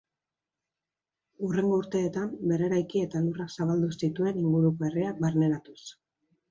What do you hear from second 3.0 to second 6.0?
eta lurrak zabaldu zituen inguruko herriak barneratuz.